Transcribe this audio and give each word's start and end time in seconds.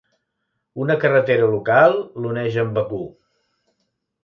Una 0.85 0.95
carretera 1.03 1.51
local 1.51 1.95
l'uneix 2.23 2.59
amb 2.65 2.75
Begur. 2.81 3.05